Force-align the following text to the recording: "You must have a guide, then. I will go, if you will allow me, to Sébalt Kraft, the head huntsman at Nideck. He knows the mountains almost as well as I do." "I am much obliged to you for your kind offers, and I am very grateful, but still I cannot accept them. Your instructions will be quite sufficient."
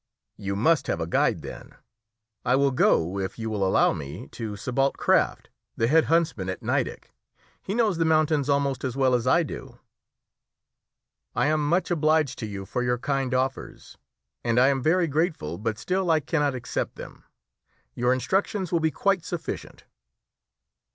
"You 0.37 0.55
must 0.55 0.87
have 0.87 0.99
a 0.99 1.05
guide, 1.05 1.43
then. 1.43 1.75
I 2.43 2.55
will 2.55 2.71
go, 2.71 3.19
if 3.19 3.37
you 3.37 3.51
will 3.51 3.63
allow 3.63 3.93
me, 3.93 4.29
to 4.29 4.53
Sébalt 4.53 4.93
Kraft, 4.95 5.51
the 5.77 5.85
head 5.85 6.05
huntsman 6.05 6.49
at 6.49 6.63
Nideck. 6.63 7.13
He 7.61 7.75
knows 7.75 7.99
the 7.99 8.03
mountains 8.05 8.49
almost 8.49 8.83
as 8.83 8.97
well 8.97 9.13
as 9.13 9.27
I 9.27 9.43
do." 9.43 9.77
"I 11.35 11.45
am 11.49 11.69
much 11.69 11.91
obliged 11.91 12.39
to 12.39 12.47
you 12.47 12.65
for 12.65 12.81
your 12.81 12.97
kind 12.97 13.31
offers, 13.35 13.99
and 14.43 14.59
I 14.59 14.69
am 14.69 14.81
very 14.81 15.05
grateful, 15.05 15.59
but 15.59 15.77
still 15.77 16.09
I 16.09 16.19
cannot 16.19 16.55
accept 16.55 16.95
them. 16.95 17.23
Your 17.93 18.11
instructions 18.11 18.71
will 18.71 18.79
be 18.79 18.89
quite 18.89 19.23
sufficient." 19.23 19.83